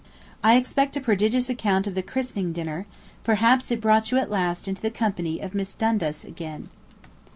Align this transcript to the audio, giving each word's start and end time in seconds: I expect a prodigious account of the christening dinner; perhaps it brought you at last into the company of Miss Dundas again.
I 0.43 0.55
expect 0.55 0.97
a 0.97 0.99
prodigious 0.99 1.47
account 1.47 1.85
of 1.85 1.93
the 1.93 2.01
christening 2.01 2.53
dinner; 2.53 2.87
perhaps 3.23 3.69
it 3.69 3.79
brought 3.79 4.09
you 4.09 4.17
at 4.17 4.31
last 4.31 4.67
into 4.67 4.81
the 4.81 4.89
company 4.89 5.39
of 5.39 5.53
Miss 5.53 5.75
Dundas 5.75 6.25
again. 6.25 6.69